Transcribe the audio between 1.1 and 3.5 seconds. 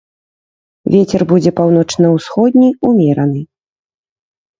будзе паўночна-усходні, умераны.